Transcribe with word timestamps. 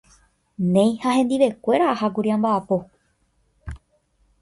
néi 0.73 0.91
ha 1.01 1.09
hendivekuéra 1.17 1.85
ahákuri 1.91 2.29
amba’apo 2.35 2.77